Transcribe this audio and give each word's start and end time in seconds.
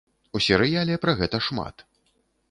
У 0.37 0.39
серыяле 0.45 0.95
пра 1.03 1.13
гэта 1.19 1.41
шмат. 1.47 1.85